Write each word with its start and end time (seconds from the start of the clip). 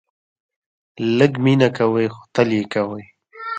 لږ 1.17 1.31
مینه 1.43 1.69
کوئ، 1.77 2.07
خو 2.13 2.21
تل 2.33 2.49
یې 2.57 2.63
کوئ 2.73 3.05